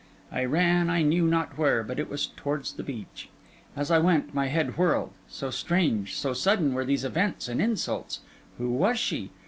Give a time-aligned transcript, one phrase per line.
[0.31, 3.29] I ran I knew not where, but it was towards the beach.
[3.75, 8.21] As I went, my head whirled; so strange, so sudden, were these events and insults.
[8.57, 9.29] Who was she?